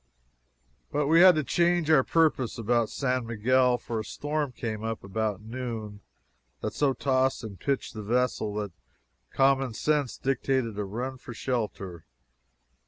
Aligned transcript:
But 0.91 1.05
we 1.05 1.21
had 1.21 1.35
to 1.35 1.43
change 1.43 1.91
our 1.91 2.03
purpose 2.03 2.57
about 2.57 2.89
San 2.89 3.27
Miguel, 3.27 3.77
for 3.77 3.99
a 3.99 4.03
storm 4.03 4.51
came 4.51 4.83
up 4.83 5.03
about 5.03 5.41
noon 5.43 6.01
that 6.61 6.73
so 6.73 6.93
tossed 6.93 7.43
and 7.43 7.59
pitched 7.59 7.93
the 7.93 8.01
vessel 8.01 8.55
that 8.55 8.71
common 9.29 9.75
sense 9.75 10.17
dictated 10.17 10.79
a 10.79 10.85
run 10.85 11.19
for 11.19 11.35
shelter. 11.35 12.03